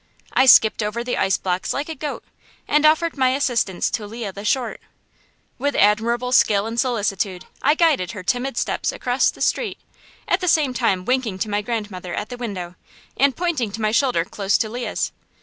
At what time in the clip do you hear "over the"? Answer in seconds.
0.81-1.15